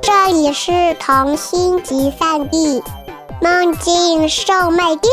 [0.00, 2.82] 这里是童心集散地，
[3.42, 5.12] 梦境售卖店。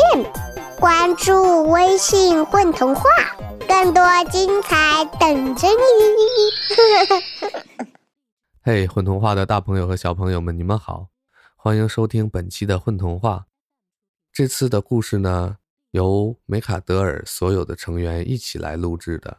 [0.80, 3.02] 关注微信“混童话”，
[3.68, 5.74] 更多精彩等着你。
[8.64, 11.08] 嘿，混童话的大朋友和小朋友们，你们好，
[11.54, 13.44] 欢迎收听本期的混童话。
[14.32, 15.58] 这次的故事呢，
[15.90, 19.36] 由梅卡德尔所有的成员一起来录制的，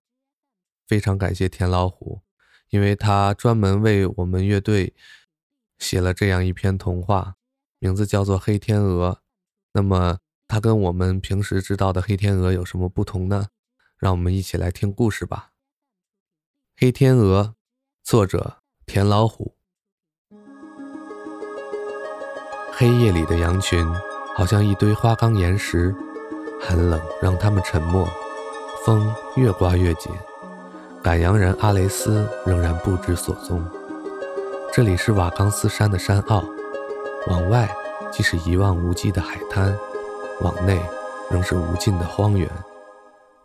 [0.87, 2.21] 非常感谢田老虎，
[2.69, 4.93] 因为他专门为我们乐队
[5.83, 7.35] 写了这样一篇童话，
[7.79, 9.09] 名字叫做《黑天鹅》。
[9.73, 13.47] 那么，它跟我们平时知道的黑天鹅有什么不同呢？
[13.97, 15.49] 让我们一起来听故事吧。
[16.81, 17.43] 《黑天鹅》，
[18.01, 19.55] 作者田老虎。
[22.71, 23.85] 黑夜里的羊群。
[24.35, 25.93] 好像一堆花岗岩石，
[26.59, 28.09] 寒冷让他们沉默。
[28.83, 30.11] 风越刮越紧，
[31.03, 33.63] 赶羊人阿雷斯仍然不知所踪。
[34.75, 36.43] 这里是瓦冈斯山的山坳，
[37.27, 37.69] 往外
[38.11, 39.71] 即是一望无际的海滩，
[40.41, 40.81] 往内
[41.29, 42.49] 仍是无尽的荒原。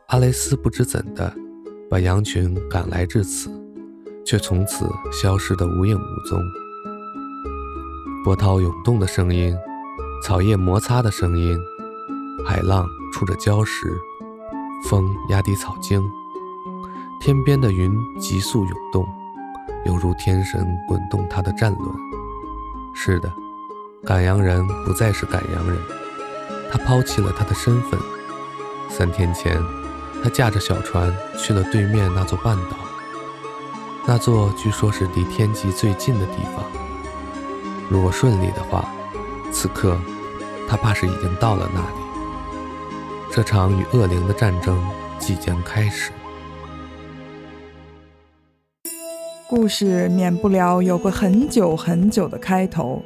[0.07, 1.31] 阿雷斯不知怎的，
[1.91, 3.51] 把羊群赶来至此，
[4.25, 6.41] 却从此消失得无影无踪。
[8.25, 9.55] 波涛涌动的声音。
[10.25, 11.57] 草叶摩擦的声音，
[12.45, 13.87] 海浪触着礁石，
[14.89, 16.03] 风压低草茎，
[17.21, 19.07] 天边的云急速涌动，
[19.85, 21.95] 犹如天神滚动他的战轮。
[22.95, 23.33] 是的，
[24.05, 25.79] 赶羊人不再是赶羊人，
[26.71, 27.99] 他抛弃了他的身份。
[28.89, 29.63] 三天前，
[30.23, 32.77] 他驾着小船去了对面那座半岛，
[34.07, 36.65] 那座据说是离天际最近的地方。
[37.89, 38.85] 如果顺利的话。
[39.51, 39.99] 此刻，
[40.69, 41.97] 他怕是已经到了那里。
[43.33, 44.79] 这场与恶灵的战争
[45.19, 46.13] 即将开始。
[49.49, 53.03] 故事免不了有个很久很久的开头，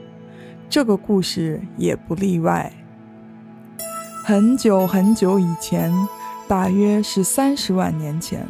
[0.68, 2.72] 这个故事也不例外。
[4.24, 5.92] 很久很久以前，
[6.48, 8.44] 大约是三十万年前，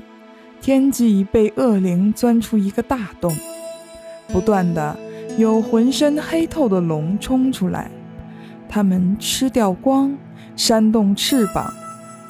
[0.59, 3.37] 天际被恶灵钻出一个大洞，
[4.29, 4.99] 不断的。
[5.37, 7.91] 有浑身黑透的龙冲出来，
[8.71, 10.17] 它们吃掉光，
[10.57, 11.71] 扇动翅膀，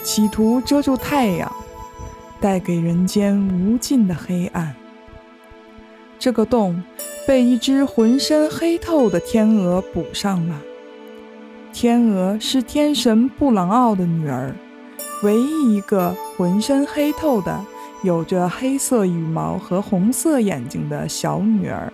[0.02, 1.52] 企图遮住太阳，
[2.40, 4.74] 带给人间无尽的黑暗。
[6.22, 6.80] 这个洞
[7.26, 10.54] 被一只浑身黑透的天鹅补上了。
[11.72, 14.54] 天鹅是天神布朗奥的女儿，
[15.24, 17.60] 唯一一个浑身黑透的、
[18.04, 21.92] 有着黑色羽毛和红色眼睛的小女儿。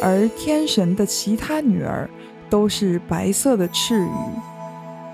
[0.00, 2.08] 而天神的其他女儿
[2.48, 4.10] 都是白色的赤羽，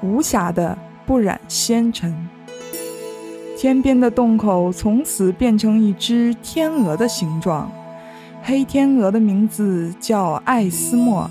[0.02, 0.76] 无瑕的
[1.06, 2.14] 不染纤尘。
[3.56, 7.72] 天边的洞口从此变成一只天鹅的形状。
[8.48, 11.28] 黑天鹅的名字叫艾斯莫，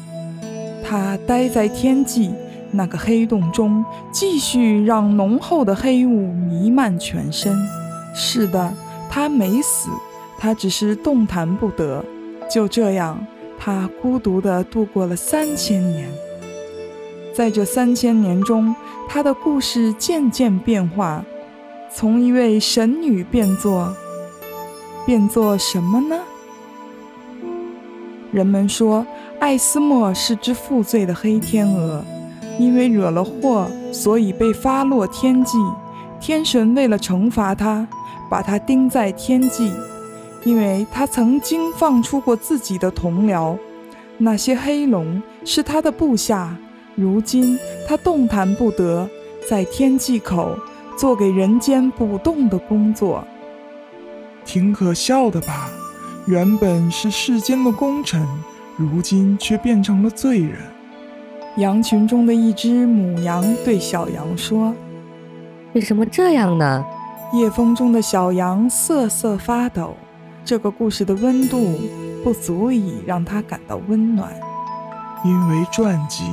[0.84, 2.30] 它待在天际
[2.72, 7.56] 那个黑洞中，继续让浓厚的黑雾弥漫全身。
[8.14, 8.74] 是的，
[9.10, 9.90] 它没死，
[10.38, 12.04] 它只是动弹不得。
[12.52, 13.18] 就这样。
[13.58, 16.10] 他孤独地度过了三千年，
[17.34, 18.76] 在这三千年中，
[19.08, 21.24] 他的故事渐渐变化，
[21.92, 23.96] 从一位神女变作，
[25.06, 26.20] 变作什么呢？
[28.36, 29.08] 人们说，
[29.40, 32.04] 艾斯莫是只负罪的黑天鹅，
[32.60, 35.58] 因为惹了祸，所以被发落天际。
[36.20, 37.88] 天神为了惩罚他，
[38.30, 39.72] 把他钉在天际。
[40.44, 43.58] 因为他曾经放出过自己的同僚，
[44.18, 46.58] 那些黑龙是他的部下。
[46.94, 47.58] 如今
[47.88, 49.10] 他动弹不得，
[49.50, 50.60] 在天际口
[50.98, 53.26] 做给人间补洞的工作。
[54.44, 55.70] 挺可笑的吧？
[56.28, 58.28] 原本是世间的功臣，
[58.78, 60.58] 如今却变成了罪人。
[61.58, 64.74] 羊群中的一只母羊对小羊说
[65.74, 66.84] ：“为什么这样呢？”
[67.34, 69.96] 夜风中的小羊瑟瑟发抖。
[70.44, 71.80] 这个故事的温度
[72.24, 74.32] 不足以让他感到温暖，
[75.24, 76.24] 因为传记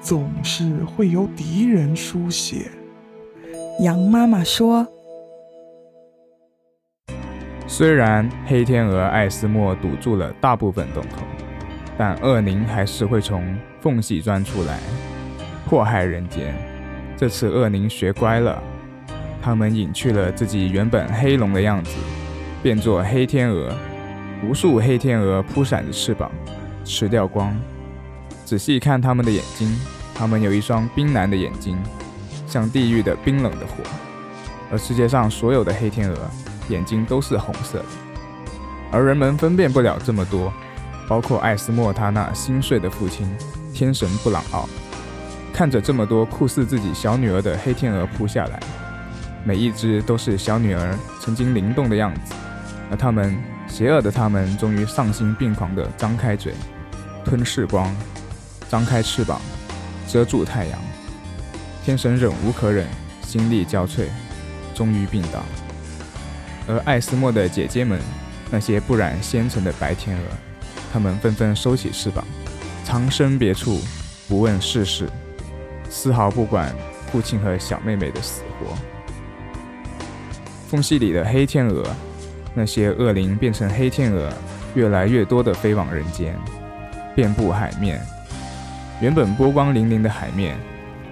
[0.00, 2.70] 总是会由敌人书写。
[3.80, 4.86] 羊妈妈说
[7.68, 11.22] ：“虽然黑天鹅艾斯莫堵住了大部分洞口，
[11.98, 14.78] 但恶灵还是会从缝隙钻出来，
[15.66, 16.54] 祸害人间。
[17.16, 18.62] 这次恶灵学乖了，
[19.42, 21.90] 他们隐去了自己原本黑龙的样子。”
[22.62, 23.72] 变作黑天鹅，
[24.42, 26.30] 无数黑天鹅扑闪着翅膀，
[26.84, 27.54] 吃掉光。
[28.44, 29.72] 仔细看它们的眼睛，
[30.14, 31.76] 它们有一双冰蓝的眼睛，
[32.46, 33.84] 像地狱的冰冷的火。
[34.72, 36.16] 而世界上所有的黑天鹅
[36.68, 37.84] 眼睛都是红色的，
[38.90, 40.52] 而人们分辨不了这么多，
[41.08, 43.28] 包括艾斯莫他那心碎的父亲
[43.72, 44.68] 天神布朗奥，
[45.52, 48.60] 看着这么多酷似自己小女儿的黑天鹅扑下来，
[49.44, 52.34] 每一只都是小女儿曾经灵动的样子，
[52.90, 53.36] 而他们
[53.68, 56.52] 邪恶的他们终于丧心病狂地张开嘴，
[57.24, 57.94] 吞噬光，
[58.68, 59.40] 张开翅膀，
[60.08, 60.78] 遮住太阳。
[61.84, 62.86] 天神忍无可忍，
[63.22, 64.06] 心力交瘁，
[64.74, 65.40] 终于病倒。
[66.66, 68.00] 而艾斯莫的姐姐们，
[68.50, 70.22] 那些不染纤尘的白天鹅，
[70.92, 72.24] 它们纷纷收起翅膀，
[72.84, 73.80] 藏身别处，
[74.28, 75.08] 不问世事，
[75.88, 76.74] 丝毫不管
[77.10, 78.76] 父亲和小妹妹的死活。
[80.68, 81.84] 缝隙里的黑天鹅，
[82.54, 84.32] 那些恶灵变成黑天鹅，
[84.74, 86.36] 越来越多的飞往人间，
[87.14, 88.00] 遍布海面。
[89.00, 90.58] 原本波光粼粼的海面，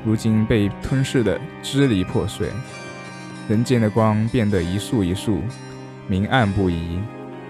[0.04, 2.48] 如今被吞噬的支离破碎。
[3.46, 5.40] 人间的光变得一束一束，
[6.08, 6.98] 明暗不一，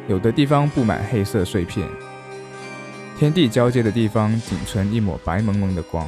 [0.08, 1.88] 有的地方布满黑色碎片，
[3.16, 6.04] 天地交接的地方仅存一抹白蒙蒙的光。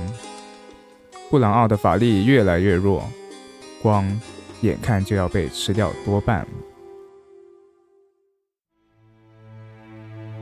[1.30, 3.04] 布朗奥的法力越来越弱，
[3.80, 4.04] 光
[4.62, 6.44] 眼看就要被吃掉多半。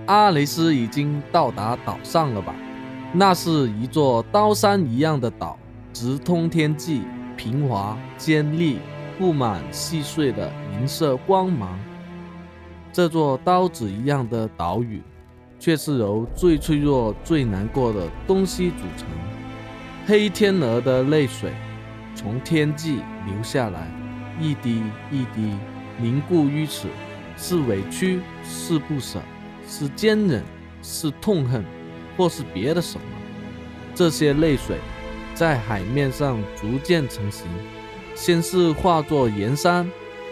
[0.06, 2.54] 阿雷斯已经到达岛上了吧？
[3.12, 5.58] 那是一座刀山一样的岛，
[5.92, 7.02] 直通天际，
[7.36, 8.78] 平滑尖利。
[9.18, 11.78] 布满细碎的银色光芒。
[12.92, 15.02] 这座刀子一样的岛屿，
[15.58, 19.06] 却是由最脆弱、最难过的东西组成。
[20.06, 21.50] 黑天鹅的泪水
[22.14, 22.96] 从天际
[23.26, 23.90] 流下来，
[24.40, 25.56] 一滴一滴
[25.98, 26.88] 凝固于此，
[27.36, 29.20] 是委屈，是不舍，
[29.66, 30.42] 是坚忍，
[30.82, 31.64] 是痛恨，
[32.16, 33.06] 或是别的什么？
[33.94, 34.76] 这些泪水
[35.34, 37.46] 在海面上逐渐成型。
[38.14, 39.90] 先是化作岩山，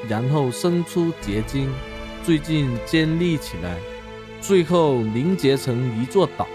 [0.08, 1.68] 然后生出结晶，
[2.24, 3.76] 最近坚立起来，
[4.40, 6.46] 最后凝结成一座岛。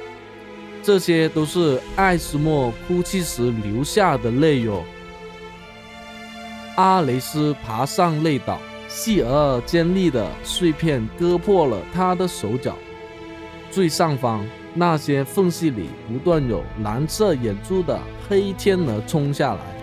[0.81, 4.83] 这些都是艾斯莫哭泣时流下的泪哟。
[6.77, 12.75] 阿雷斯爬上泪岛，细而尖利的碎片割破了他的手脚。
[13.69, 17.99] 最上方那些缝隙里不断有蓝色眼珠的
[18.29, 19.76] 黑天鹅冲下来。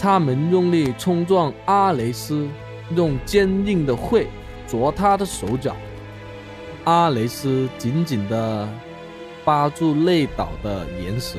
[0.00, 2.48] 他们用力冲撞阿雷斯，
[2.96, 4.26] 用坚硬的喙
[4.66, 5.76] 啄他的手脚。
[6.84, 8.66] 阿雷斯紧紧地
[9.44, 11.36] 扒住内岛的岩石，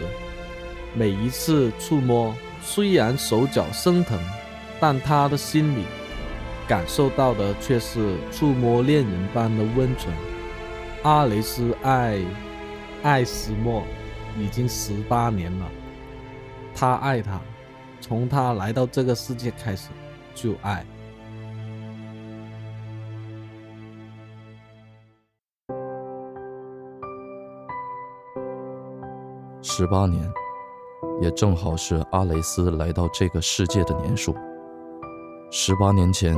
[0.94, 4.20] 每一次触摸，虽然手脚生疼，
[4.80, 5.86] 但他的心里
[6.68, 10.14] 感受到的却是触摸恋人般的温存。
[11.02, 12.20] 阿雷斯爱
[13.02, 13.82] 爱斯莫
[14.38, 15.66] 已经十八年了，
[16.76, 17.42] 他爱她。
[18.02, 19.90] 从他来到这个世界开始，
[20.34, 20.86] 就爱。
[29.62, 30.22] 十八年，
[31.22, 34.36] 也正好是阿雷斯来到这个世界的年数。
[35.52, 36.36] 十八年前，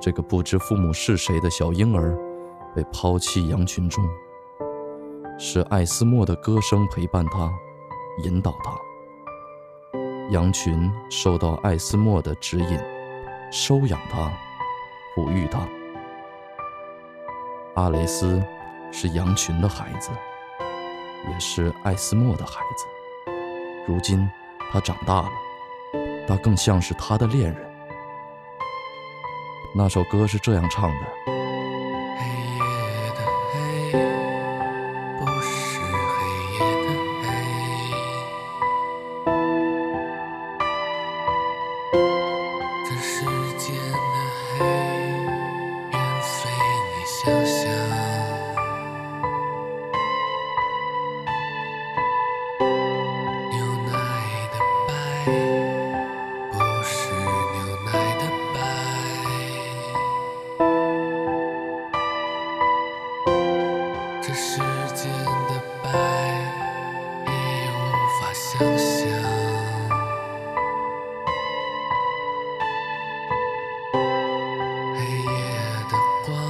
[0.00, 2.16] 这个不知父母是谁的小婴儿
[2.76, 4.04] 被抛弃羊群中，
[5.38, 7.50] 是艾斯莫的歌声陪伴他，
[8.24, 8.91] 引导他。
[10.32, 12.80] 羊群受到艾斯莫的指引，
[13.50, 14.32] 收养他，
[15.14, 15.68] 哺育他。
[17.74, 18.42] 阿雷斯
[18.90, 20.10] 是羊群的孩子，
[21.28, 22.86] 也是艾斯莫的孩子。
[23.86, 24.26] 如今
[24.70, 25.30] 他长大了，
[26.26, 27.70] 他更像是他的恋人。
[29.74, 31.31] 那首歌是这样唱的。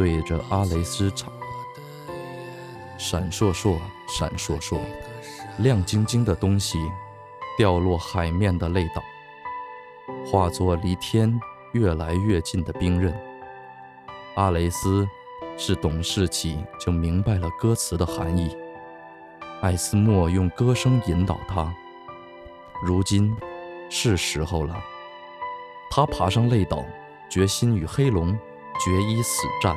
[0.00, 1.30] 对着阿雷斯唱
[2.96, 3.76] ：“闪烁烁，
[4.08, 4.80] 闪烁烁，
[5.58, 6.78] 亮晶晶的东西
[7.58, 9.02] 掉落海面的泪岛，
[10.24, 11.38] 化作离天
[11.72, 13.14] 越来越近的冰刃。
[14.36, 15.06] 阿雷斯
[15.58, 18.56] 是懂事起就明白了歌词的含义，
[19.60, 21.70] 艾斯莫用歌声引导他。
[22.82, 23.36] 如今
[23.90, 24.82] 是时候了，
[25.90, 26.86] 他爬上泪岛，
[27.28, 28.32] 决心与黑龙
[28.82, 29.76] 决一死战。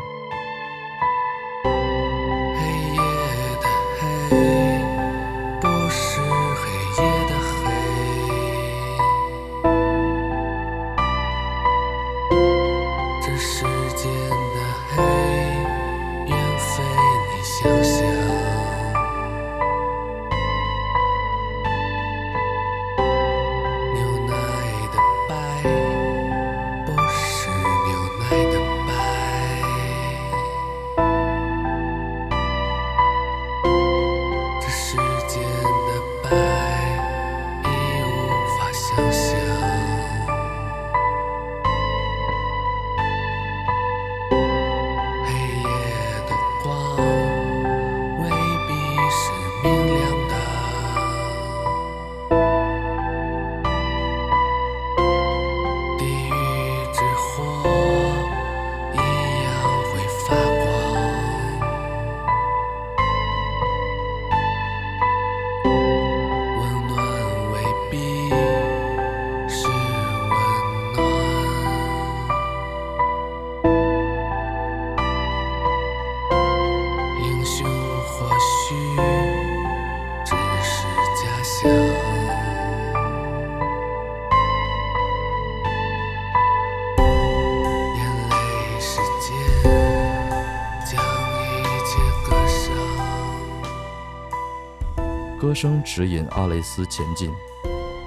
[95.44, 97.30] 歌声指引阿雷斯前进，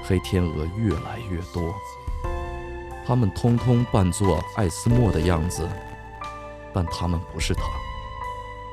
[0.02, 1.74] 黑天鹅越来越多，
[3.06, 5.68] 他们通通扮作艾斯莫的样子，
[6.72, 7.62] 但他们不是他。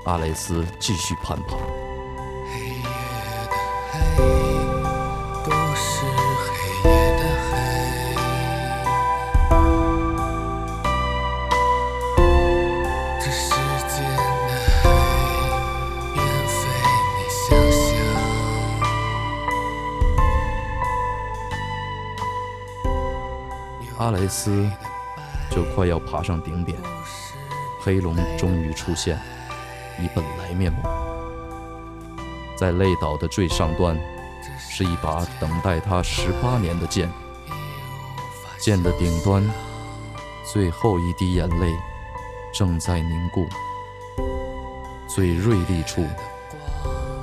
[0.06, 1.58] 阿雷斯继续攀爬。
[24.04, 24.70] 阿雷斯
[25.50, 26.78] 就快要爬上顶点，
[27.82, 29.18] 黑龙终于出现，
[29.98, 30.80] 以本来面目。
[32.58, 33.98] 在泪岛的最上端，
[34.60, 37.10] 是一把等待他十八年的剑。
[38.60, 39.50] 剑的顶端，
[40.52, 41.74] 最后一滴眼泪
[42.54, 43.48] 正在凝固。
[45.08, 46.06] 最锐利处，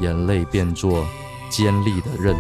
[0.01, 1.07] 眼泪变作
[1.51, 2.35] 尖利的刃，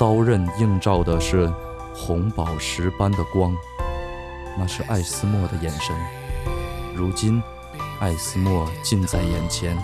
[0.00, 1.48] 刀刃映照的是。
[1.98, 3.54] 红宝石般的光，
[4.56, 5.94] 那是艾斯莫的眼神。
[6.94, 7.42] 如今，
[8.00, 9.76] 艾斯莫近在眼前，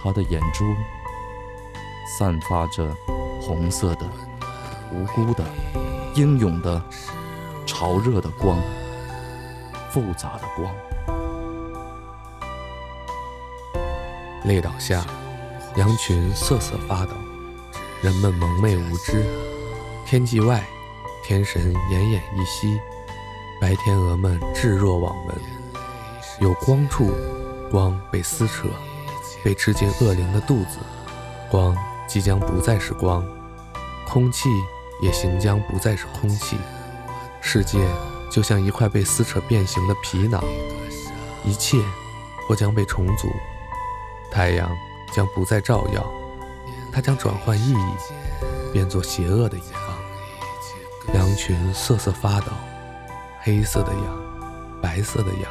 [0.00, 0.64] 他的眼珠
[2.18, 2.94] 散发着
[3.40, 4.06] 红色的、
[4.92, 5.42] 无辜的、
[6.14, 6.80] 英勇的、
[7.66, 8.58] 潮热的光，
[9.90, 10.72] 复杂的光。
[14.44, 15.04] 泪倒下，
[15.76, 17.12] 羊群瑟瑟发抖，
[18.02, 19.49] 人们蒙昧无知。
[20.10, 20.60] 天际外，
[21.22, 22.80] 天神奄奄一息，
[23.60, 25.40] 白天鹅们置若罔闻。
[26.40, 27.12] 有光处，
[27.70, 28.66] 光被撕扯，
[29.44, 30.78] 被吃进恶灵的肚子。
[31.48, 31.76] 光
[32.08, 33.24] 即将不再是光，
[34.08, 34.48] 空气
[35.00, 36.56] 也行将不再是空气。
[37.40, 37.78] 世界
[38.32, 40.42] 就像一块被撕扯变形的皮囊，
[41.44, 41.78] 一切
[42.48, 43.30] 或将被重组。
[44.28, 44.68] 太阳
[45.14, 46.04] 将不再照耀，
[46.92, 47.94] 它将转换意义，
[48.72, 49.79] 变作邪恶的一。
[51.14, 52.52] 羊群瑟瑟发抖，
[53.40, 55.50] 黑色的羊，白色的羊。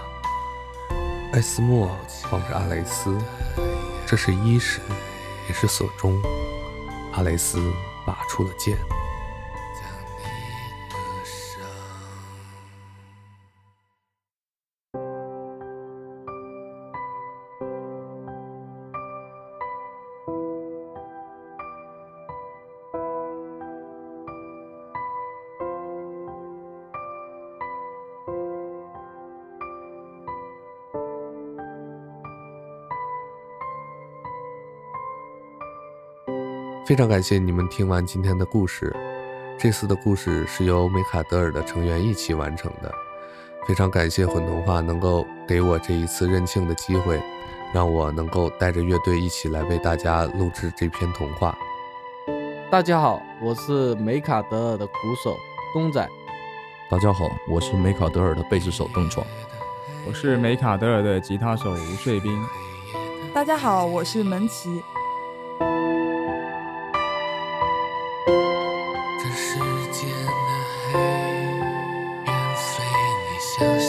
[1.33, 1.87] 艾斯莫
[2.31, 3.17] 望着阿雷斯，
[4.05, 4.79] 这是伊始，
[5.47, 6.21] 也是所终。
[7.13, 7.59] 阿雷斯
[8.05, 8.77] 拔出了剑。
[36.89, 38.91] 非常感谢你们听完今天的故事。
[39.59, 42.91] 这次的故事是由梅卡德尔的成员一起完成的。
[43.67, 47.21] 非常感谢混童话能够给我这一次认庆的机会，
[47.71, 51.55] 让我能够带着乐队一起来为大家录制这篇童话。
[52.71, 54.93] 大家好，我是梅卡德尔的鼓
[55.23, 55.37] 手
[55.71, 56.09] 东仔。
[56.89, 59.23] 大家好，我是梅卡德尔的贝斯手邓闯。
[60.07, 62.35] 我是梅卡德尔的吉他手吴穗斌。
[63.31, 64.81] 大家好，我是门奇。
[73.61, 73.88] 你